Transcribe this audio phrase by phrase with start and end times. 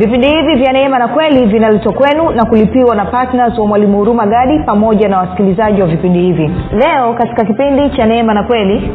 [0.00, 4.26] vipindi hivi vya neema na kweli vinaletwa kwenu na kulipiwa na ptns wa mwalimu huruma
[4.26, 6.50] gadi pamoja na wasikilizaji wa vipindi hivi.
[6.72, 8.90] Leo katika kipindi cha neema na kweli.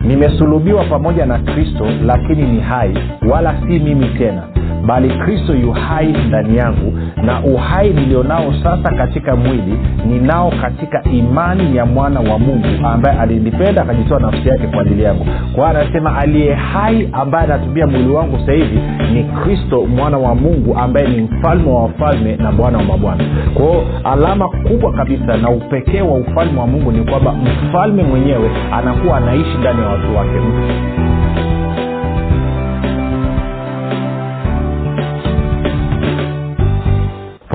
[0.00, 2.94] Nimesulubiwa pamoja na kristo lakini ni hai
[3.30, 4.42] wala si mimi tena
[4.86, 6.92] bali kristo yu hai ndani yangu
[7.22, 13.82] na uhai nilionao sasa katika mwili ninao katika imani ya mwana wa mungu ambaye alinipenda
[13.82, 15.26] akajitoa nafsi yake kwa ajili yangu.
[15.54, 18.80] Kwa hiyo anasema aliye hai ambaye anatumia mwili wangu sasa hivi
[19.14, 23.24] ni kristo mwana wa mungu ambaye ni mfalme wa wafalme na bwana wa mabwana.
[23.54, 29.16] Kwao alama kubwa kabisa na upekee wa ufalme wa mungu ni kwamba mfalme mwenyewe anakuwa
[29.16, 30.30] anaishi ndani ya watu wake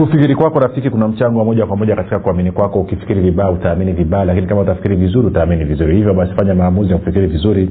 [0.00, 2.80] kufikiri kwako rafiki kuna mchango wa moja kwa moja katika kuamini kwako.
[2.80, 5.96] Ukifikiri vibaya utaamini vibaya lakini kama utafikiri vizuri utaamini vizuri.
[5.96, 7.70] Hivyo basi fanya maamuzi ya kufikiri vizuri.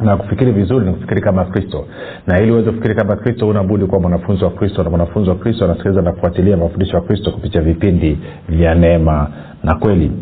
[0.00, 1.84] Na kufikiri vizuri ni kufikiri kama kristo.
[2.26, 4.82] Na ili uweze kufikiri kama kristo unabudi kuwa mwanafunzi wa kristo.
[4.82, 8.18] Na mwanafunzi wa kristo anasikiliza na kufuatilia mafundisho ya kristo kupitia vipindi
[8.48, 9.28] vya neema
[9.64, 10.12] na kweli.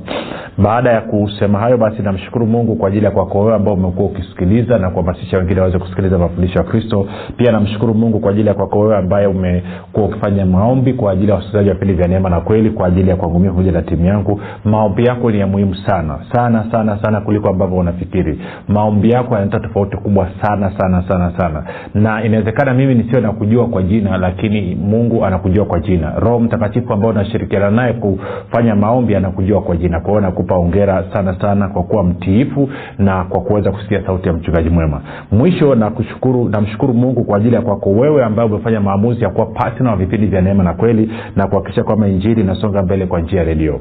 [0.58, 4.78] Baada ya kusema hayo basi namshukuru mungu kwa ajili ya kwako wewe ambao umekuwa ukisikiliza
[4.78, 7.06] na kuhamasisha wengine waweze kusikiliza mafundisho ya kristo.
[7.36, 11.34] Pia namshukuru mungu kwa ajili ya kwako wewe ambaye umekuwa ukifanya maombi kwa ajili ya
[11.34, 14.40] wasikilizaji wa vipindi vya neema na kweli kwa ajili ya kuangumia pamoja na timu yangu.
[14.64, 18.38] Maombi yako ni ya muhimu sana sana sana sana kuliko ambavyo unafikiri.
[18.68, 21.64] Maombi yako yanaleta tofauti kubwa sana sana sana sana.
[21.94, 26.12] Na inawezekana mimi nisiwe nakujua kwa jina lakini mungu anakujua kwa jina.
[26.18, 30.00] Roho mtakatifu ambao unashirikiana naye kufanya maombi anakujua kwa jina.
[30.00, 32.68] Kwa hiyo nakupa ongera sana sana kwa kuwa mtiifu
[32.98, 35.00] na kwa kuweza kusikia sauti ya mchungaji mwema.
[35.32, 39.90] Mwisho nakushukuru namshukuru mungu kwa ajili ya kwako wewe ambaye umefanya maamuzi ya kuwa patna
[39.90, 43.44] wa vipindi vya neema na kweli na kuhakikisha kwamba injili inasonga mbele kwa njia ya
[43.44, 43.80] redio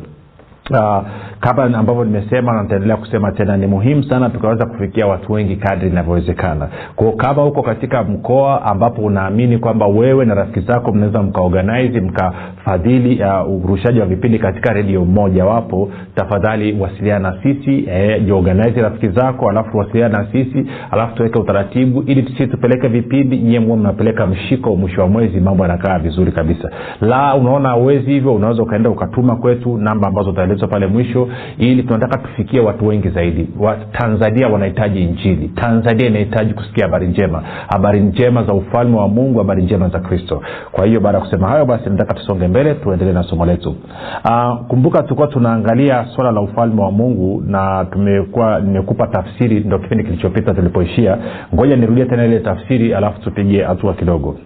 [0.69, 5.87] Kama ambavyo nimesema na nitaendelea kusema tena ni muhimu sana tukaweza kufikia watu wengi kadri
[5.87, 6.67] inavyowezekana.
[6.95, 13.23] Kwao kama huko katika mkoa ambapo unaamini kwamba wewe na rafiki zako mnaweza mkaorganizi mkafadhili
[13.23, 13.63] uh,
[13.99, 18.23] wa vipindi katika redio mmojawapo tafadhali wasiliana na sisi eh,
[18.81, 23.77] rafiki zako alafu wasiliana na sisi alafu tuweke utaratibu ili sisi tupeleke vipindi nyie mwe
[23.77, 26.71] mnapeleka mshiko mwisho wa mwezi mambo yanakaa vizuri kabisa.
[27.01, 31.27] La unaona uwezi hivyo unaweza ukaenda ukatuma kwetu namba ambazo utaelezwa pale mwisho
[31.57, 33.47] ili tunataka tufikie watu wengi zaidi.
[33.59, 35.47] Wa, tanzania wanahitaji injili.
[35.47, 37.43] Tanzania inahitaji kusikia habari njema.
[37.67, 40.41] Habari njema za ufalme wa mungu habari njema za kristo.
[40.71, 43.69] Kwa hiyo baada ya kusema hayo basi nataka tusonge mbele tuendelee na somo letu.
[44.25, 50.03] Uh, kumbuka tulikuwa tunaangalia swala la ufalme wa mungu na tumekuwa nimekupa tafsiri ndo kipindi
[50.03, 51.17] kilichopita tulipoishia.
[51.55, 54.38] Ngoja nirudie tena ile tafsiri alafu tupige hatua kidogo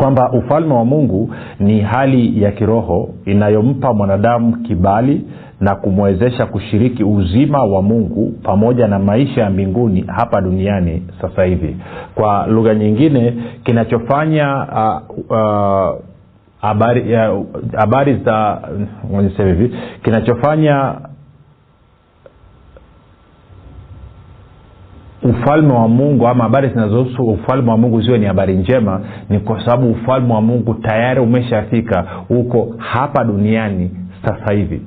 [0.00, 5.24] kwamba ufalme wa mungu ni hali ya kiroho inayompa mwanadamu kibali
[5.60, 11.76] na kumwezesha kushiriki uzima wa mungu pamoja na maisha ya mbinguni hapa duniani sasa hivi.
[12.14, 15.98] Kwa lugha nyingine kinachofanya uh, uh,
[16.60, 17.12] habari
[17.76, 18.58] habari za
[19.38, 19.74] hivi
[20.04, 20.94] kinachofanya
[25.22, 29.64] ufalme wa mungu ama habari zinazohusu ufalme wa mungu ziwe ni habari njema ni kwa
[29.64, 33.90] sababu ufalme wa mungu tayari umeshafika huko hapa duniani
[34.24, 34.82] sasa hivi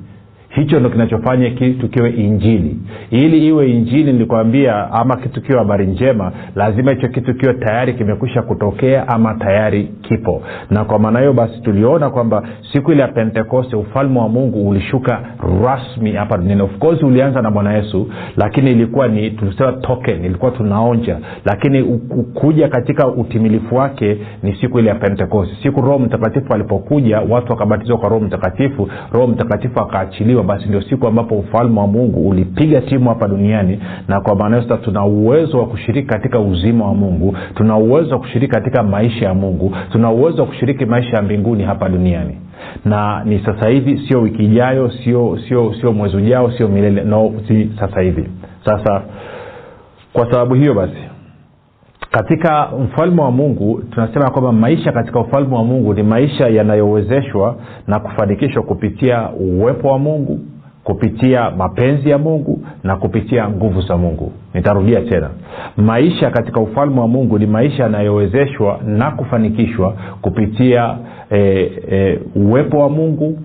[0.54, 2.76] hicho ndo kinachofanya kitu kiwe injili.
[3.10, 8.42] Ili iwe injili nilikwambia ama kitu kiwe habari njema lazima hicho kitu kiwe tayari kimekwisha
[8.42, 10.42] kutokea ama tayari kipo.
[10.70, 12.42] Na kwa maana hiyo basi tuliona kwamba
[12.72, 15.20] siku ile ya pentekoste ufalme wa mungu ulishuka
[15.64, 16.62] rasmi hapa duniani.
[16.62, 16.70] Of
[17.02, 21.18] ulianza na bwana yesu lakini ilikuwa ni tulisema token ilikuwa tunaonja.
[21.44, 21.82] Lakini
[22.34, 25.54] kuja katika utimilifu wake ni siku ile ya pentekoste.
[25.62, 31.06] Siku roho mtakatifu alipokuja watu wakabatizwa kwa roho mtakatifu roho mtakatifu akaachiliwa basi ndio siku
[31.06, 35.58] ambapo ufalme wa mungu ulipiga timu hapa duniani na kwa maana hiyo sasa tuna uwezo
[35.58, 40.10] wa kushiriki katika uzima wa mungu tuna uwezo wa kushiriki katika maisha ya mungu tuna
[40.10, 42.36] uwezo wa kushiriki maisha ya mbinguni hapa duniani.
[42.84, 47.32] Na ni sasa hivi sio wiki ijayo sio sio sio mwezi ujao sio milele no
[47.48, 48.28] si sasa hivi.
[48.64, 49.02] Sasa
[50.12, 50.96] kwa sababu hiyo basi
[52.14, 57.56] katika mfalme wa mungu tunasema kwamba maisha katika ufalme wa mungu ni maisha yanayowezeshwa
[57.86, 60.40] na kufanikishwa kupitia uwepo wa mungu
[60.84, 64.32] kupitia mapenzi ya mungu na kupitia nguvu za mungu.
[64.54, 65.30] Nitarudia tena.
[65.76, 70.96] Maisha katika ufalme wa mungu ni maisha yanayowezeshwa na kufanikishwa kupitia
[71.30, 71.38] e,
[71.90, 73.38] e, uwepo wa mungu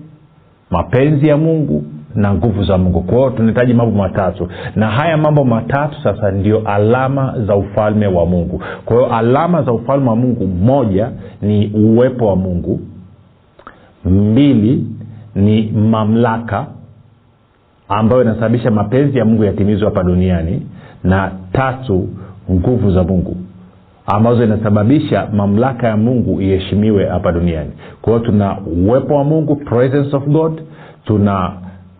[0.70, 1.84] mapenzi ya mungu
[2.14, 3.00] na nguvu za mungu.
[3.00, 4.48] Kwa hiyo tunahitaji mambo matatu.
[4.76, 8.62] Na haya mambo matatu sasa ndio alama za ufalme wa mungu.
[8.84, 11.10] Kwa hiyo alama za ufalme wa mungu moja
[11.42, 12.80] ni uwepo wa mungu.
[14.04, 14.86] Mbili
[15.34, 16.66] ni mamlaka
[17.88, 20.66] ambayo inasababisha mapenzi ya mungu yatimizwe hapa duniani.
[21.04, 22.08] Na tatu
[22.50, 23.36] nguvu za mungu
[24.06, 27.70] ambazo inasababisha mamlaka ya mungu iheshimiwe hapa duniani.
[28.02, 30.62] Kwa hiyo tuna uwepo wa mungu presence of god.
[31.04, 31.52] Tuna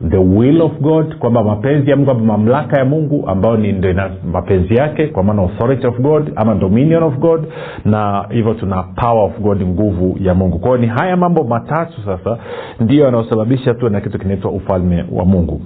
[0.09, 3.91] the will of god kwamba mapenzi ya mungu ama mamlaka ya mungu ambayo ni ndo
[3.91, 7.45] ina mapenzi yake kwa maana authority of god ama dominion of god
[7.85, 10.59] na hivyo tuna power of god nguvu ya mungu.
[10.59, 12.39] Kwao ni haya mambo matatu sasa
[12.81, 15.61] ndiyo yanayosababisha tuwe na kitu kinaitwa ufalme wa mungu.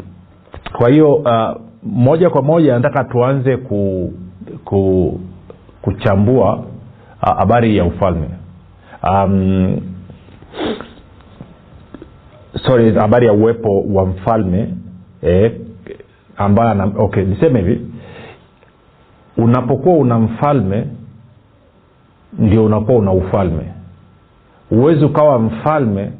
[0.78, 1.50] Kwa hiyo uh,
[1.82, 4.12] moja kwa moja nataka tuanze ku,
[4.64, 5.20] ku
[5.82, 6.64] kuchambua
[7.20, 8.26] habari uh, ya ufalme.
[9.10, 9.76] Um,
[12.62, 14.74] sorry habari ya uwepo wa mfalme
[15.22, 15.52] eh,
[16.36, 17.86] ambaye okay niseme hivi.
[19.36, 20.86] Unapokuwa una mfalme
[22.38, 23.72] ndio unakuwa una ufalme.
[24.70, 26.12] Huwezi ukawa mfalme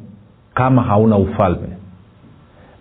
[0.53, 1.67] kama hauna ufalme.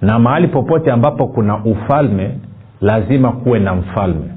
[0.00, 2.38] Na mahali popote ambapo kuna ufalme
[2.80, 4.30] lazima kuwe na mfalme.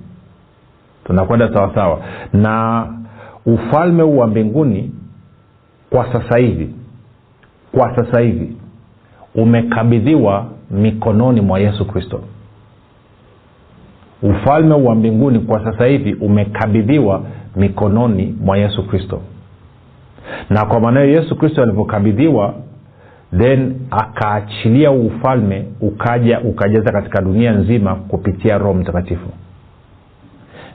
[1.06, 2.02] Tunakwenda sawasawa
[2.34, 2.86] na
[3.46, 4.92] ufalme huu wa mbinguni
[5.90, 6.76] kwa sasa hivi
[7.72, 8.58] kwa sasa hivi
[9.38, 12.22] umekabidhiwa mikononi mwa yesu kristo.
[14.24, 17.24] Ufalme wa mbinguni kwa sasa hivi umekabidhiwa
[17.56, 19.22] mikononi mwa yesu kristo.
[20.50, 22.54] Na kwa maana hiyo yesu kristo alivyokabidhiwa
[23.38, 29.30] then akaachilia ufalme ukaja ukajaza katika dunia nzima kupitia roho mtakatifu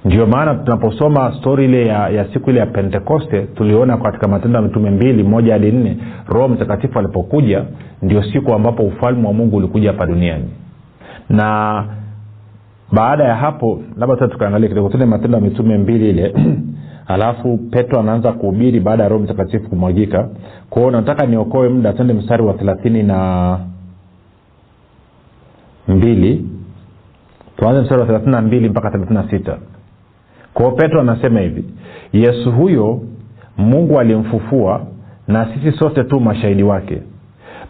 [0.05, 4.63] ndio maana tunaposoma stori ile ya, ya siku ile ya pentekoste tuliona katika matendo ya
[4.63, 5.97] mitume mbili moja hadi nne
[6.29, 7.65] roho mtakatifu alipokuja
[8.03, 10.51] ndio siku ambapo ufalme wa mungu ulikuja hapa duniani.
[11.29, 11.85] Na
[12.93, 16.35] baada ya hapo labda sasa tukaangalia kidogo tule matendo ya mitume mbili ile.
[17.07, 20.29] Alafu petro anaanza kuhubiri baada ya roho mtakatifu kumwagika.
[20.71, 23.59] Kwao nataka niokoe muda tende mstari wa thelathini na
[25.89, 26.47] mbili.
[27.57, 29.59] Tuanze mstari wa thelathini na mbili mpaka thelathini na sita
[30.55, 31.65] kwao petro anasema hivi
[32.13, 33.01] yesu huyo
[33.59, 34.81] mungu alimfufua
[35.29, 37.03] na sisi sote tu mashahidi wake.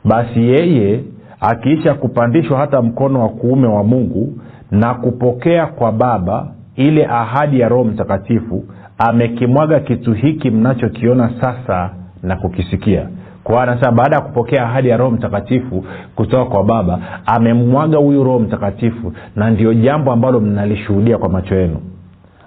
[0.05, 1.01] Basi yeye
[1.41, 4.33] akiisha kupandishwa hata mkono wa kuume wa mungu
[4.71, 8.65] na kupokea kwa baba ile ahadi ya roho mtakatifu
[8.99, 11.91] amekimwaga kitu hiki mnachokiona sasa
[12.23, 13.09] na kukisikia.
[13.45, 18.39] Kwa anasema baada ya kupokea ahadi ya roho mtakatifu kutoka kwa baba amemwaga huyu roho
[18.39, 21.77] mtakatifu na ndio jambo ambalo mnalishuhudia kwa macho yenu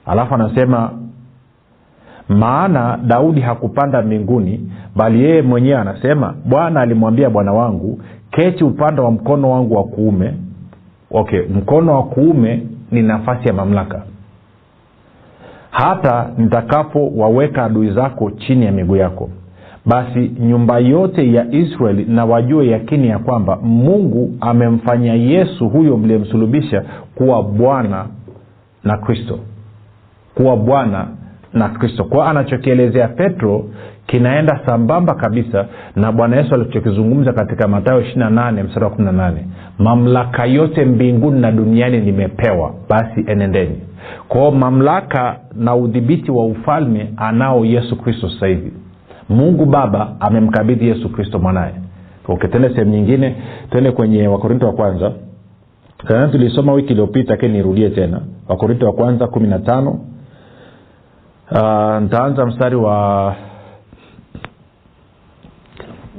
[0.06, 0.92] alafu anasema
[2.30, 8.00] maana daudi hakupanda mbinguni bali yeye mwenyewe anasema bwana alimwambia bwana wangu
[8.32, 10.34] keti upande wa mkono wangu wa kuume.
[11.12, 14.02] Okay mkono wa kuume ni nafasi ya mamlaka.
[15.72, 19.30] Hata nitakapowaweka adui zako chini ya miguu yako
[19.86, 26.84] basi nyumba yote ya israeli na wajue yakini ya kwamba mungu amemfanya yesu huyo mliyemsulubisha
[27.16, 28.06] kuwa bwana
[28.84, 29.40] na kristo
[30.36, 31.08] kuwa bwana
[31.54, 32.04] na kristo.
[32.04, 33.66] Kwao anachokielezea petro
[34.08, 35.66] kinaenda sambamba kabisa
[35.96, 39.34] na bwana yesu alichokizungumza katika matayo 28 mstari wa 18
[39.80, 43.76] mamlaka yote mbinguni na duniani nimepewa basi enendeni.
[44.28, 48.74] Kwao mamlaka na udhibiti wa ufalme anao yesu kristo sasa hivi.
[49.30, 51.74] Mungu baba amemkabidhi yesu kristo mwanaye.
[52.28, 53.36] Ukitende sehemu nyingine.
[53.70, 55.12] Twende kwenye wakorinto wa kwanza.
[56.32, 58.22] Tulisoma wiki iliyopita lakini nirudie tena.
[58.50, 60.00] Wakorinto wa kwanza kumi na tano
[61.52, 63.36] uh, ntaanza mstari wa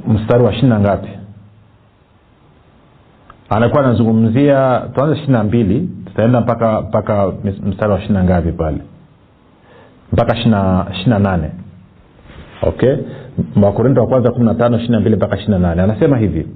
[0.06, 1.08] mstari wa ishiri na ngapi?
[3.48, 7.32] Anakuwa anazungumzia tuanze ishiri na mbili tutaenda mpaka mpaka
[7.66, 8.78] mstari wa ishiri na ngapi pale?
[10.12, 10.50] Mpaka ishiri
[11.06, 11.50] na nane.
[12.62, 12.96] Okay?
[13.62, 15.82] Wakorinto wa kwanza kumi na tano ishiri na mbili mpaka ishiri na nane.
[15.82, 16.46] Anasema hivi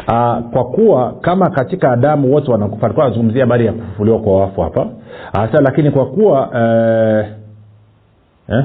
[0.00, 4.60] Uh, kwa kuwa kama katika adamu wote wanakufa alikuwa anazungumzia habari ya kufufuliwa kwa wafu
[4.60, 4.86] hapa.
[5.32, 7.26] Hasa lakini kwa kuwa uh,
[8.50, 8.64] eh?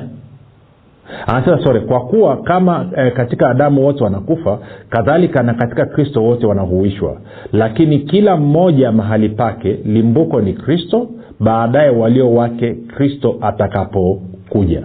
[1.27, 6.46] anasema sore kwa kuwa kama eh, katika adamu wote wanakufa kadhalika na katika kristo wote
[6.46, 7.18] wanahuishwa.
[7.51, 11.08] Lakini kila mmoja mahali pake limbuko ni kristo
[11.39, 14.84] baadaye walio wake kristo atakapokuja.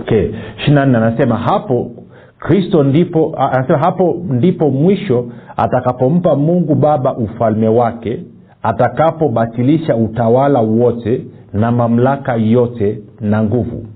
[0.00, 0.30] Okay.
[0.58, 1.90] Ishirinanne anasema hapo
[2.38, 5.26] kristo ndipo anasema hapo ndipo mwisho
[5.56, 8.20] atakapompa mungu baba ufalme wake
[8.62, 13.86] atakapobatilisha utawala wote na mamlaka yote na nguvu.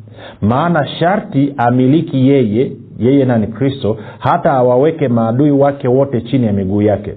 [0.42, 3.46] Maana sharti amiliki yeye yeye nani?
[3.46, 7.14] Kristo hata awaweke maadui wake wote chini ya miguu yake.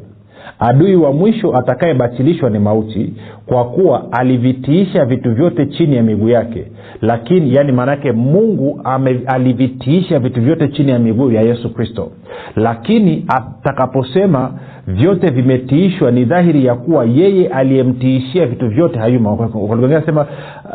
[0.60, 3.13] Adui wa mwisho atakayebatilishwa ni mauti
[3.46, 6.65] kwa kuwa alivitiisha vitu vyote chini ya miguu yake.
[7.01, 12.12] Lakini yani maanaake mungu ame, alivitiisha vitu vyote chini ya miguu ya yesu kristo.
[12.56, 14.51] Lakini atakaposema
[14.88, 19.50] vyote vimetiishwa ni dhahiri ya kuwa yeye aliyemtiishia vitu vyote hayuma
[20.06, 20.26] sema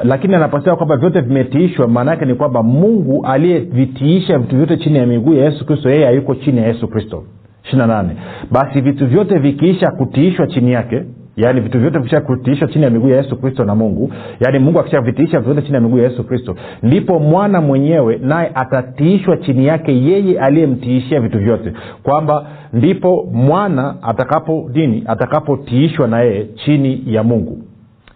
[0.04, 5.06] lakini anaposema kwamba vyote vimetiishwa maana yake ni kwamba mungu aliyevitiisha vitu vyote chini ya
[5.06, 7.24] miguu ya yesu kristo yeye hayuko chini ya yesu kristo.
[7.72, 8.04] 28
[8.50, 11.02] basi vitu vyote vikiisha kutiishwa chini yake
[11.36, 14.12] yaani vitu vyote vikisha kutiishwa chini ya miguu ya yesu kristo na mungu.
[14.40, 19.36] Yaani mungu akishavitiisha vyote chini ya miguu ya yesu kristo ndipo mwana mwenyewe naye atatiishwa
[19.36, 21.72] chini yake yeye aliyemtiishia vitu vyote.
[22.02, 27.58] Kwamba ndipo mwana atakapo dini atakapotiishwa na yeye chini ya mungu.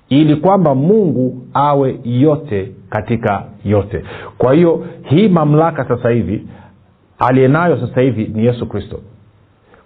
[0.09, 4.03] Ili kwamba mungu awe yote katika yote.
[4.39, 6.47] Kwa hiyo hii mamlaka sasa hivi
[7.19, 9.01] aliyenayo sasa hivi ni yesu kristo.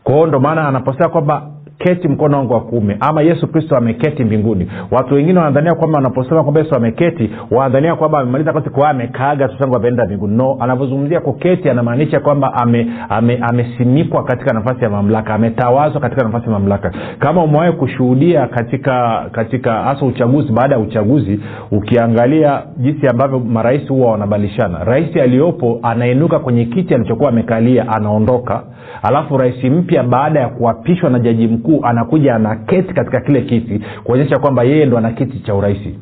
[0.05, 4.71] Kwao ndo maana anaposema kwamba keti mkono wangu wa kuume ama yesu kristo ameketi mbinguni.
[4.91, 9.77] Watu wengine wanadhania kwamba wanaposema kwamba yesu ameketi wanadhania kwamba amemaliza kazi kwa amekaaga tu
[9.77, 10.37] ameenda mbinguni.
[10.37, 16.45] No anavyozungumzia kuketi anamaanisha kwamba amesimikwa ame, ame katika nafasi ya mamlaka ametawazwa katika nafasi
[16.45, 16.93] ya mamlaka.
[17.19, 21.41] Kama umewahi kushuhudia katika katika hasa uchaguzi baada ya uchaguzi
[21.71, 24.85] ukiangalia jinsi ambavyo marais huwa wanabadilishana.
[24.85, 28.63] Rais aliyopo anainuka kwenye kiti alichokuwa amekalia anaondoka
[29.05, 34.39] alafu rais mpya baada ya kuapishwa na jaji mkuu anakuja anaketi katika kile kiti kuonyesha
[34.39, 35.99] kwamba yeye ndo ana kiti cha urahisi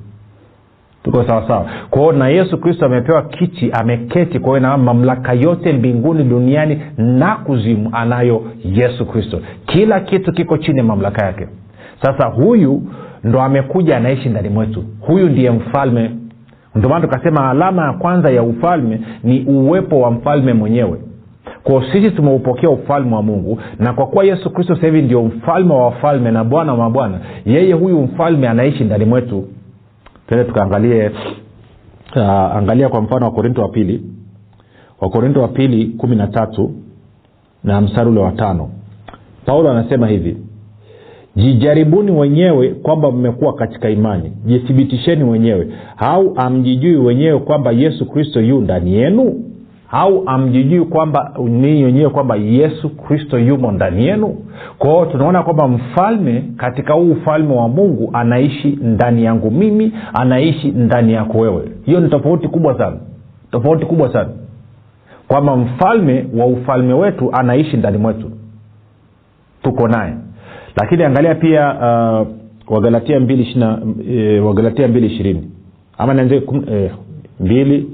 [1.05, 6.81] tuko sawasawa kwao na yesu kristo amepewa kiti ameketi kwa na mamlaka yote mbinguni duniani
[6.97, 9.41] na kuzimu anayo yesu kristo.
[9.67, 11.47] Kila kitu kiko chini ya mamlaka yake.
[12.03, 12.83] Sasa huyu
[13.25, 14.85] ndo amekuja anaishi ndani mwetu.
[15.01, 16.11] Huyu ndiye mfalme.
[16.75, 20.99] Ndio maana tukasema alama ya kwanza ya ufalme ni uwepo wa mfalme mwenyewe
[21.65, 25.73] kwao sisi tumeupokea ufalme wa mungu na kwa kuwa yesu kristo sasa hivi ndio mfalme
[25.75, 29.45] wa wafalme na bwana wa mabwana yeye huyu mfalme anaishi ndani mwetu.
[30.29, 31.11] Tende tukaangalie
[32.17, 32.23] uh,
[32.57, 34.03] angalia kwa mfano wakorinto wa pili
[35.01, 36.71] wakorinto wa pili kumi na tatu
[37.65, 38.71] na mstari ule wa tano.
[39.47, 40.37] Paulo anasema hivi
[41.37, 44.33] jijaribuni wenyewe kwamba mmekuwa katika imani.
[44.47, 45.69] Jithibitisheni wenyewe.
[45.97, 49.45] Au amjijui wenyewe kwamba yesu kristo yu ndani yenu
[49.93, 54.37] au amjijui kwamba ninyi wenyewe kwamba yesu kristo yumo ndani yenu?
[54.79, 61.13] Kwao tunaona kwamba mfalme katika huu ufalme wa mungu anaishi ndani yangu mimi anaishi ndani
[61.13, 61.63] yako wewe.
[61.85, 62.97] Hiyo ni tofauti kubwa sana.
[63.51, 64.31] Tofauti kubwa sana.
[65.29, 68.31] Kwamba mfalme wa ufalme wetu anaishi ndani mwetu.
[69.63, 70.15] Tuko naye.
[70.81, 72.27] Lakini angalia pia uh,
[72.75, 73.79] wagalatia mbili shina,
[74.11, 75.51] e, ishirini.
[75.99, 76.91] Ama nianze e,
[77.41, 77.87] mbili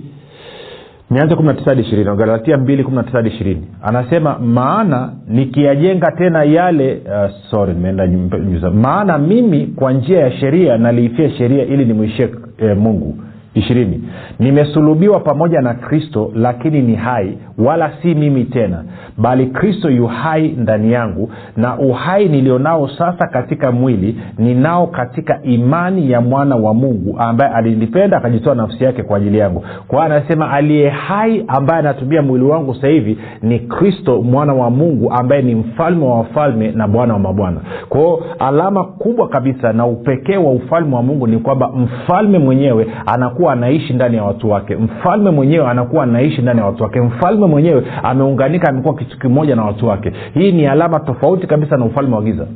[1.11, 3.67] nianze kumi na tisa hadi ishirini wagalatia mbili kumi na tisa hadi ishirini.
[3.83, 11.31] Anasema maana nikiyajenga tena yale uh, sorry nimeenda maana mimi kwa njia ya sheria naliifia
[11.31, 13.17] sheria ili nimwishie eh, mungu.
[13.55, 14.03] Ishirini.
[14.39, 18.85] Nimesulubiwa pamoja na kristo lakini ni hai wala si mimi tena
[19.19, 26.11] bali kristo yu hai ndani yangu na uhai nilionao sasa katika mwili ninao katika imani
[26.11, 29.65] ya mwana wa mungu ambaye alinipenda akajitoa nafsi yake kwa ajili yangu.
[29.89, 35.13] Kwa anasema aliye hai ambaye anatumia mwili wangu sasa hivi ni kristo mwana wa mungu
[35.13, 37.61] ambaye ni mfalme wa wafalme na bwana wa mabwana.
[37.89, 43.53] Kwao alama kubwa kabisa na upekee wa ufalme wa mungu ni kwamba mfalme mwenyewe anakuwa
[43.53, 44.77] anaishi ndani ya watu wake.
[44.77, 47.01] Mfalme mwenyewe anakuwa anaishi ndani ya watu wake.
[47.01, 50.13] Mfalme mwenyewe ameunganika amekuwa kitu kimoja na watu wake.
[50.35, 52.47] Hii ni alama tofauti kabisa na ufalme wa giza.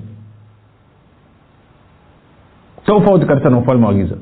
[2.84, 4.16] Tofauti kabisa na ufalme wa giza.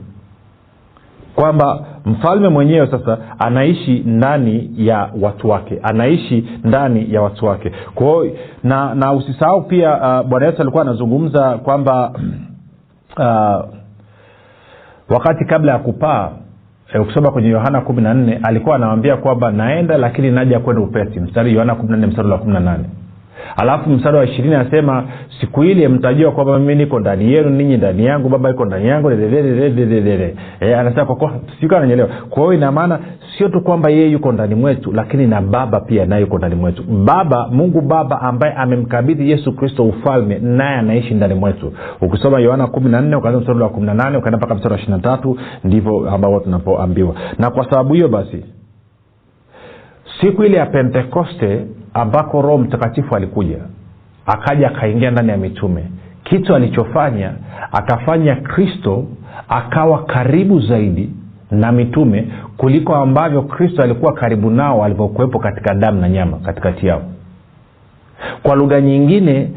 [1.35, 7.73] Kwamba mfalme mwenyewe sasa anaishi ndani ya watu wake anaishi ndani ya watu wake.
[7.95, 8.27] Kwao
[8.62, 12.12] na na usisahau pia uh, bwana yesu alikuwa anazungumza kwamba
[13.19, 13.65] uh,
[15.09, 16.31] wakati kabla ya kupaa
[16.99, 21.21] ukisoma kwenye yohana kumi na nne alikuwa anawambia kwamba naenda lakini naja kwenda upesi.
[21.21, 22.85] Mstari yohana kumi na nne mstari wa kumi na nane
[23.57, 25.05] alafu mstari wa ishirini anasema
[25.41, 29.11] siku ile mtajua kwamba mimi niko ndani yenu ninyi ndani yangu baba iko ndani yangu.
[30.61, 30.75] E,
[31.77, 32.99] ananyelewa kwa hiyo inamaana
[33.39, 36.83] sio tu kwamba yeye yuko ndani mwetu lakini na baba pia naye yuko ndani mwetu.
[37.05, 41.73] Baba mungu baba ambaye amemkabidhi yesu kristo ufalme naye anaishi ndani mwetu.
[42.01, 44.79] Ukisoma yohana kumi na nne ukaanza mstari wa kumi na nane ukaenda mpaka mstari wa
[44.81, 47.15] ishiri na tatu ndivyo ambavyo tunapoambiwa.
[47.39, 48.45] Na kwa sababu hiyo basi
[50.21, 53.59] siku ile ya pentekoste ambako roho mtakatifu alikuja
[54.27, 55.85] akaja akaingia ndani ya mitume.
[56.25, 57.33] Kitu alichofanya
[57.73, 59.05] akafanya kristo
[59.49, 61.11] akawa karibu zaidi
[61.51, 67.03] na mitume kuliko ambavyo kristo alikuwa karibu nao alivyokuwepo katika damu na nyama katikati yao.
[68.43, 69.51] Kwa lugha nyingine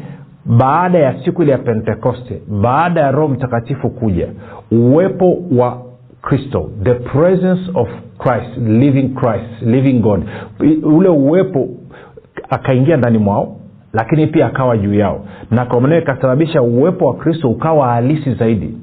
[0.44, 4.28] baada ya siku ile ya pentekoste baada ya roho mtakatifu kuja
[4.70, 5.82] uwepo wa
[6.22, 7.88] kristo the presence of
[8.18, 10.22] christ living christ living god
[10.82, 11.68] ule uwepo
[12.50, 13.56] akaingia ndani mwao
[13.92, 15.24] lakini pia akawa juu yao.
[15.50, 18.74] Na kwa maneo ikasababisha uwepo wa kristo ukawa halisi zaidi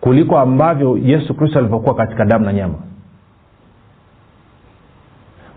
[0.00, 2.74] kuliko ambavyo yesu kristo alivyokuwa katika damu na nyama.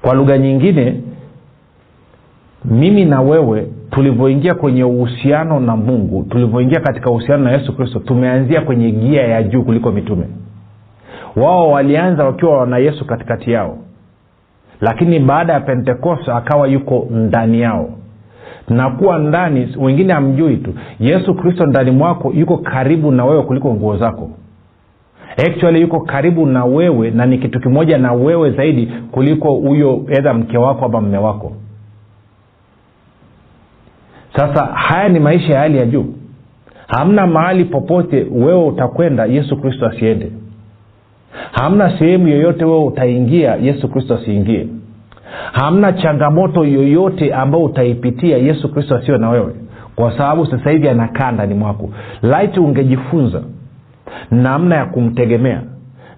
[0.01, 1.01] Kwa lugha nyingine
[2.65, 8.61] mimi na wewe tulivyoingia kwenye uhusiano na mungu tulivyoingia katika uhusiano na yesu kristo tumeanzia
[8.61, 10.25] kwenye gia ya juu kuliko mitume.
[11.35, 13.77] Wao walianza wakiwa na yesu katikati yao
[14.81, 17.89] lakini baada ya pentekosta akawa yuko ndani yao.
[18.69, 23.73] Na kuwa ndani wengine hamjui tu yesu kristo ndani mwako yuko karibu na wewe kuliko
[23.73, 24.29] nguo zako.
[25.47, 30.33] Actually yuko karibu na wewe na ni kitu kimoja na wewe zaidi kuliko huyo edha
[30.33, 31.51] mke wako ama mme wako.
[34.35, 36.05] Sasa haya ni maisha ya hali ya juu.
[36.87, 40.31] Hamna mahali popote wewe utakwenda yesu kristo asiende.
[41.51, 44.67] Hamna sehemu yoyote wewe utaingia yesu kristo asiingie
[45.51, 49.53] hamna changamoto yoyote ambayo utaipitia yesu kristo asiwe na wewe.
[49.95, 51.89] Kwa sababu sasa hivi anakaa ndani mwako.
[52.21, 53.41] Laiti ungejifunza
[54.31, 55.61] namna ya kumtegemea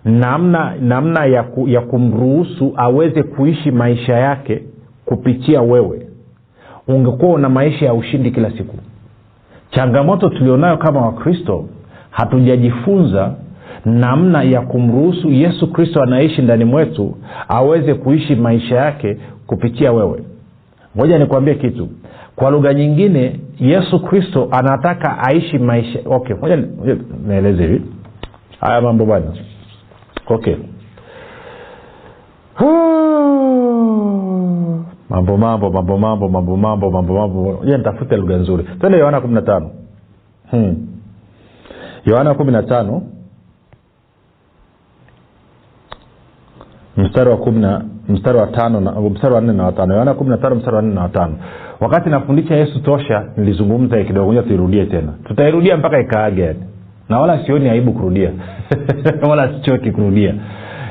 [0.06, 4.64] namna namna ya, ku, ya kumruhusu aweze kuishi maisha yake
[5.06, 6.08] kupitia wewe
[6.88, 8.76] ungekuwa una maisha ya ushindi kila siku.
[9.72, 11.66] Changamoto tulionayo kama wakristo
[12.12, 13.32] hatujajifunza
[13.88, 20.24] namna ya kumruhusu yesu kristo anaishi ndani mwetu aweze kuishi maisha yake kupitia wewe.
[20.98, 21.90] Ngoja nikwambie kitu.
[22.36, 26.56] Kwa lugha nyingine yesu kristo anataka aishi maisha okay moja
[27.28, 27.82] nieleze hivi.
[28.60, 29.26] Haya mambo bwana.
[30.28, 30.56] Okay.
[35.10, 37.60] Mambo mambo mambo mambo mambo mambo mambo mambo.
[37.66, 38.64] Ja nitafute lugha nzuri.
[38.80, 39.72] Twende yohana kumi na tano.
[40.52, 40.76] Hmm.
[42.06, 43.02] yohana kumi na tano
[46.98, 49.94] mstari wa kumina, mstari wa tano na, mstari wa nne na watano.
[49.94, 51.34] Yohana kumi na tano mstari wa nne na watano.
[51.80, 55.14] Wakati nafundisha yesu tosha nilizungumza kidogo moja tuirudie tena.
[55.24, 56.60] Tutairudia mpaka ikaage yani.
[57.10, 58.32] Na wala sioni aibu kurudia.
[59.30, 60.34] Wala sichoki kurudia.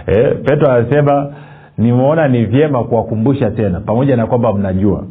[0.07, 1.33] E, petro anasema
[1.79, 5.05] nimeona ni vyema kuwakumbusha tena pamoja na kwamba mnajua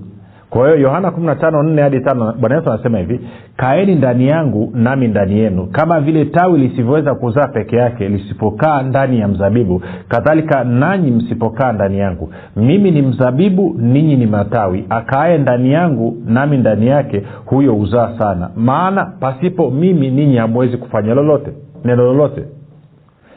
[0.50, 3.20] kwa hiyo yohana kumi na tano nne hadi tano bwana yesu anasema hivi
[3.58, 5.66] kaeni ndani yangu nami ndani yenu.
[5.72, 12.00] Kama vile tawi lisivyoweza kuzaa peke yake lisipokaa ndani ya mzabibu kadhalika nanyi msipokaa ndani
[12.00, 12.34] yangu.
[12.56, 14.86] Mimi ni mzabibu ninyi ni matawi.
[14.90, 18.50] Akaaye ndani yangu nami ndani yake huyo huzaa sana.
[18.56, 21.52] Maana pasipo mimi ninyi hamwezi kufanya lolote
[21.86, 22.44] neno lolote.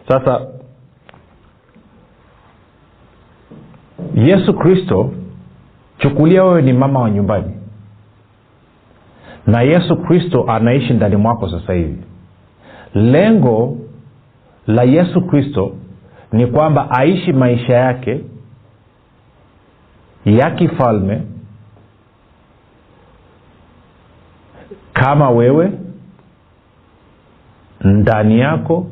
[0.09, 0.41] Sasa
[4.15, 5.11] yesu kristo
[5.99, 7.55] chukulia wewe ni mama wa nyumbani.
[9.47, 12.03] Na yesu kristo anaishi ndani mwako sasa hivi.
[12.95, 13.77] Lengo
[14.67, 15.73] la yesu kristo
[16.33, 18.21] ni kwamba aishi maisha yake
[20.25, 21.23] ya kifalme
[24.93, 25.73] kama wewe
[27.85, 28.87] ndani yako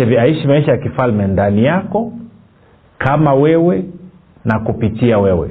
[0.00, 2.12] hivi aishi maisha ya kifalme ndani yako
[2.98, 3.84] kama wewe
[4.44, 5.50] na kupitia wewe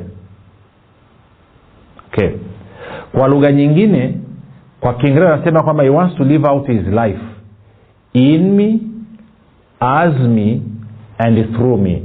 [2.07, 2.29] okay.
[3.11, 4.17] Kwa lugha nyingine
[4.79, 7.19] kwa kiingereza anasema kwamba he wants to live out his life
[8.13, 8.79] in me
[9.79, 10.61] as me
[11.17, 12.03] and through me.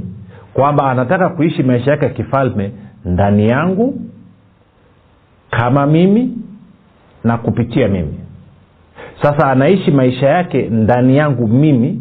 [0.53, 2.71] Kwamba anataka kuishi maisha yake ya kifalme
[3.05, 4.01] ndani yangu
[5.49, 6.37] kama mimi
[7.23, 8.13] na kupitia mimi.
[9.21, 11.99] Sasa anaishi maisha yake ndani yangu mimi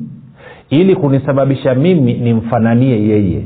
[0.71, 3.43] ili kunisababisha mimi nimfananie yeye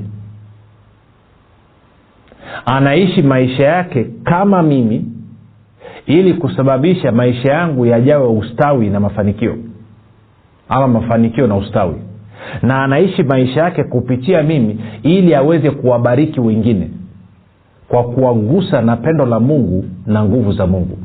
[2.66, 5.04] anaishi maisha yake kama mimi
[6.06, 9.56] ili kusababisha maisha yangu yajawe ustawi na mafanikio.
[10.68, 11.94] Ama mafanikio na ustawi.
[12.62, 16.90] Na anaishi maisha yake kupitia mimi ili aweze kuwabariki wengine.
[17.88, 20.98] Kwa kuwagusa na pendo la mungu na nguvu za mungu.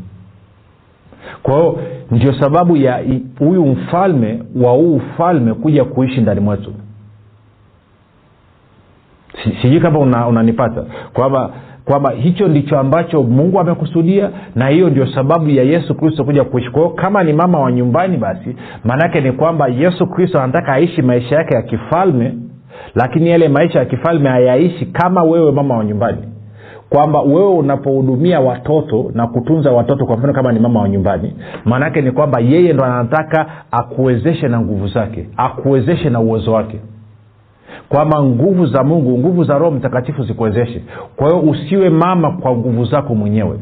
[1.43, 1.79] Kwa hiyo
[2.11, 3.03] ndio sababu ya
[3.39, 6.73] huyu mfalme wa huu ufalme kuja kuishi ndani mwetu
[9.61, 10.81] sijui kama unanipata.
[10.81, 11.49] Una kwamba
[11.85, 16.69] kwamba hicho ndicho ambacho mungu amekusudia na hiyo ndio sababu ya yesu kristo kuja kuishi.
[16.69, 21.35] Kwao kama ni mama wa nyumbani basi maanaake ni kwamba yesu kristo anataka aishi maisha
[21.35, 22.33] yake ya kifalme
[22.95, 26.17] lakini yale maisha ya kifalme hayaishi kama wewe mama wa nyumbani.
[26.89, 31.33] Kwamba wewe unapohudumia watoto na kutunza watoto kwa mfano kama ni mama wa nyumbani
[31.65, 36.79] maanaake ni kwamba yeye ndo anataka akuwezeshe na nguvu zake akuwezeshe na uwezo wake
[37.89, 40.83] kwamba nguvu za mungu nguvu za roho mtakatifu zikuwezeshe.
[41.15, 43.59] Kwa hiyo usiwe mama kwa nguvu zako mwenyewe.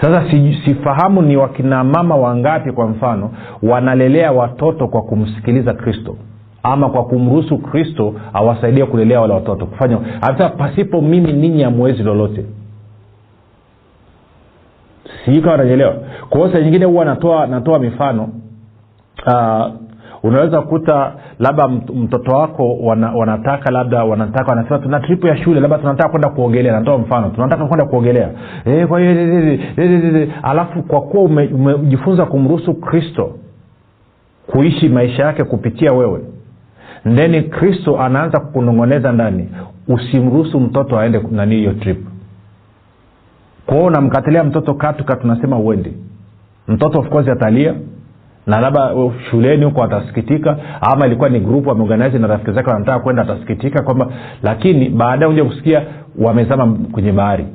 [0.00, 0.24] Sasa
[0.64, 3.30] sifahamu ni wakina mama wangapi kwa mfano
[3.62, 6.16] wanalelea watoto kwa kumsikiliza kristo
[6.62, 9.66] ama kwa kumruhusu kristo awasaidie kulelea wale watoto.
[9.66, 12.44] Kufanya hata pasipo mimi ninyi amwezi lolote.
[15.24, 15.94] Sijui kawa naelewa
[16.30, 18.28] kwa hiyo saa nyingine huwa natoa natoa mifano
[19.26, 19.66] uh,
[20.26, 25.78] unaweza kukuta labda mtoto wako wana, wanataka labda wanataka wanasema tuna tripu ya shule labda
[25.78, 26.72] tunataka kwenda kuogelea.
[26.72, 28.30] Natoa mfano tunataka kwenda kuogelea.
[28.64, 33.30] E, kwa hiyo alafu kwa kuwa umejifunza ume kumruhusu kristo
[34.46, 36.20] kuishi maisha yake kupitia wewe
[37.04, 39.48] ndeni kristo anaanza kukunong'oneza ndani
[39.88, 42.06] usimruhusu mtoto aende nani hiyo trip.
[43.66, 45.92] Kwao unamkatilia mtoto katuka tunasema uendi.
[46.68, 47.74] Mtoto of course atalia
[48.46, 48.90] na labda
[49.30, 54.08] shuleni huko atasikitika ama ilikuwa ni grupu ameorganize na rafiki zake wanataka kwenda atasikitika kwamba
[54.42, 55.82] lakini baadaye uja kusikia
[56.18, 57.46] wamezama kwenye bahari.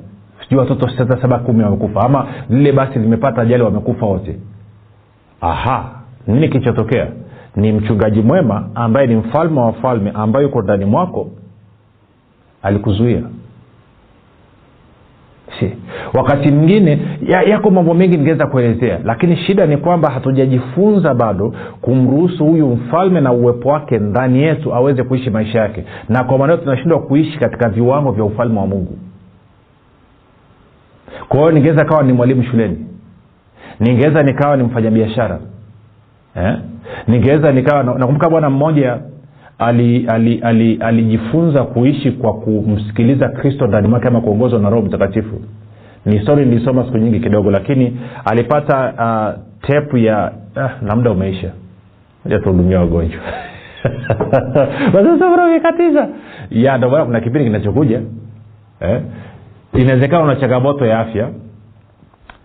[0.44, 4.40] Sijui watoto sita saba kumi wamekufa ama lile basi limepata ajali wamekufa wote.
[5.42, 5.90] Aha
[6.28, 7.08] nini kilichotokea?
[7.56, 11.30] Ni mchungaji mwema ambaye ni mfalme wa wafalme ambaye yuko ndani mwako
[12.64, 13.22] alikuzuia
[15.60, 15.74] si.
[16.14, 22.46] Wakati mwingine ya, yako mambo mengi ningeweza kuelezea lakini shida ni kwamba hatujajifunza bado kumruhusu
[22.46, 25.84] huyu mfalme na uwepo wake ndani yetu aweze kuishi maisha yake.
[26.10, 28.98] Na kwa maanao tunashindwa kuishi katika viwango vya ufalme wa mungu.
[31.30, 32.86] Kwa hiyo ningeweza kawa ni mwalimu shuleni.
[33.80, 35.40] Ningeweza nikawa ni mfanyabiashara.
[36.36, 36.58] Eh?
[37.08, 38.98] ningeweza nikawa nakumbuka bwana mmoja
[39.62, 45.42] alijifunza ali, ali, ali, kuishi kwa kumsikiliza kristo ndani mwake ama kuongozwa na roho mtakatifu.
[46.06, 51.52] Ni stori nilisoma siku nyingi kidogo lakini alipata uh, tepu ya uh, na muda umeisha.
[52.26, 53.22] Ja tuhudumia wagonjwa.
[54.94, 56.08] Basasabrakatiza
[56.52, 58.02] ya ndomana kuna kipindi kinachokuja
[58.80, 59.02] eh?
[59.74, 61.30] inawezekana una changamoto ya afya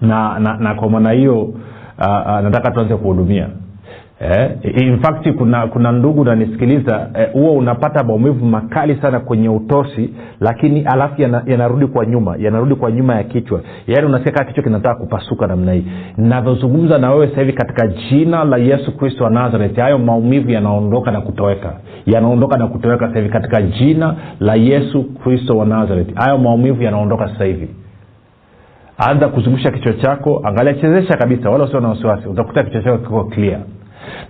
[0.01, 1.53] na na, na kwa maana hiyo uh,
[1.99, 3.49] uh, nataka tuanze kuhudumia
[4.21, 4.51] eh,
[4.83, 10.81] in fact kuna kuna ndugu nanisikiliza huo eh, unapata maumivu makali sana kwenye utosi lakini
[10.81, 13.61] alafu yanarudi yana kwa nyuma yanarudi kwa nyuma ya kichwa.
[13.87, 15.85] Yaani unasikia kaa kichwa kinataka kupasuka namna hii.
[16.17, 21.21] Navyozungumza na wewe hivi katika jina la yesu kristo wa nazareti hayo maumivu yanaondoka na
[21.21, 21.73] kutoweka.
[22.07, 27.45] Yanaondoka na kutoweka hivi katika jina la yesu kristo wa nazareti hayo maumivu yanaondoka sasa
[27.45, 27.69] hivi.
[28.99, 31.51] Anza kuzungusha kichwa chako angalia chezesha kabisa.
[31.51, 32.29] Wala usio na wasiwasi.
[32.29, 33.61] Utakuta kichwa chako kiko clear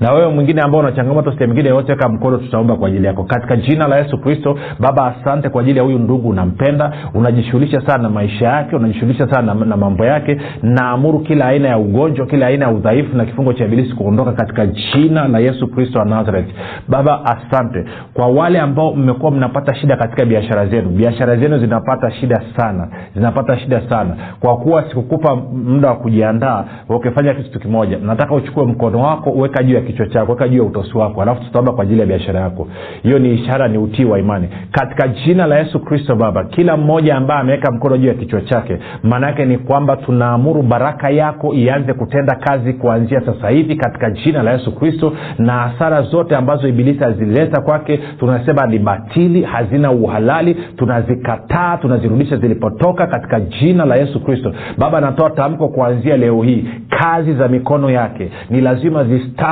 [0.01, 3.25] na wewe mwingine ambao una changamoto sehemu ingine yote weka mkono tutaomba kwa ajili yako.
[3.25, 6.93] Katika jina la yesu kristo baba asante kwa ajili ya huyu ndugu unampenda.
[7.15, 10.39] Unajishughulisha sana na maisha yake unajishughulisha sana na, na mambo yake.
[10.63, 14.67] Naamuru kila aina ya ugonjwa kila aina ya udhaifu na kifungo cha ibilisi kuondoka katika
[14.67, 16.49] jina la yesu kristo wa nazareth.
[16.89, 17.85] Baba asante
[18.15, 20.89] kwa wale ambao mmekuwa mnapata shida katika biashara zenu.
[20.91, 24.17] Biashara zenu zinapata shida sana zinapata shida sana.
[24.41, 29.75] Kwa kuwa sikukupa muda wa kujiandaa ukifanya kitu kimoja nataka uchukue mkono wako uweka juu
[29.75, 32.69] ya kichwa chako weka juu ya utosi wako alafu tutaomba kwa ajili ya biashara yako.
[33.03, 34.49] Hiyo ni ishara ni utii wa imani.
[34.73, 38.79] Katika jina la yesu kristo baba kila mmoja ambaye ameweka mkono juu ya kichwa chake
[39.03, 44.43] maana yake ni kwamba tunaamuru baraka yako ianze kutenda kazi kuanzia sasa hivi katika jina
[44.43, 50.55] la yesu kristo na hasara zote ambazo ibilisi azileta kwake tunasema ni batili hazina uhalali
[50.77, 54.53] tunazikataa tunazirudisha zilipotoka katika jina la yesu kristo.
[54.79, 59.05] Baba anatoa tamko kuanzia leo hii kazi za mikono yake ni lazima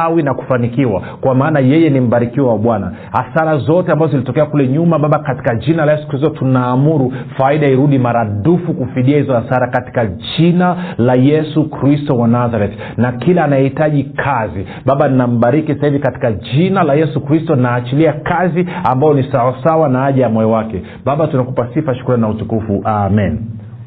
[0.05, 1.03] zistawi na kufanikiwa.
[1.21, 2.93] Kwa maana yeye ni mbarikiwa wa bwana.
[3.13, 7.99] Hasara zote ambazo zilitokea kule nyuma baba katika jina la yesu kristo tunaamuru faida irudi
[7.99, 12.73] maradufu kufidia hizo hasara katika jina la yesu kristo wa nazareth.
[12.97, 18.67] Na kila anayehitaji kazi baba ninambariki sasa hivi katika jina la yesu kristo naachilia kazi
[18.85, 20.83] ambayo ni sawasawa na haja ya moyo wake.
[21.05, 22.81] Baba tunakupa sifa shukrani na utukufu.
[22.85, 23.39] Amen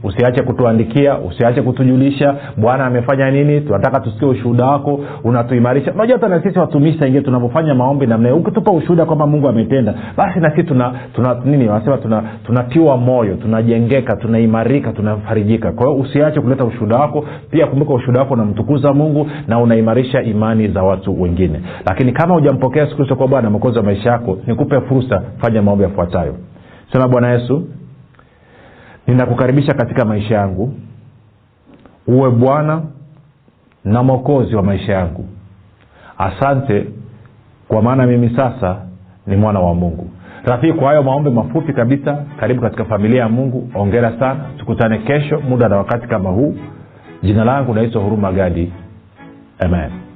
[0.08, 5.94] usiache kutuandikia usiache kutujulisha bwana amefanya nini tunataka tusikie ushuhuda wako unatuimarisha.
[5.94, 10.40] Unajua hata na sisi watumishi saingie tunavyofanya maombi namna ukitupa ushuhuda kwamba mungu ametenda basi
[10.40, 15.72] na sisi tuna, tuna nini wanasema tuna, tunatiwa moyo tunajengeka tunaimarika tunafarijika.
[15.72, 20.68] Kwa hiyo usiache kuleta ushuhuda wako pia kumbuka ushuhuda wako unamtukuza mungu na unaimarisha imani
[20.68, 21.62] za watu wengine.
[21.86, 25.84] Lakini kama hujampokea yesu kristo kwa bwana mwokozi wa maisha yako nikupe fursa fanya maombi
[25.84, 26.36] yafuatayo.
[26.92, 27.64] Sema bwana yesu
[29.08, 30.74] ninakukaribisha katika maisha yangu.
[32.08, 32.82] Uwe bwana
[33.86, 35.26] na mwokozi wa maisha yangu.
[36.18, 36.86] Asante
[37.68, 38.78] kwa maana mimi sasa
[39.28, 40.10] ni mwana wa mungu.
[40.46, 43.70] Rafiki kwa hayo maombi mafupi kabisa karibu katika familia ya mungu.
[43.76, 44.40] Ongera sana.
[44.58, 46.56] Tukutane kesho muda na wakati kama huu.
[47.24, 48.74] Jina langu naitwa huruma gadi.
[49.60, 50.07] Amen